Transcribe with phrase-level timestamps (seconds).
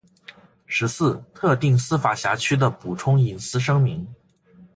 [0.65, 4.07] 十四、特定司法辖区的补充隐私声明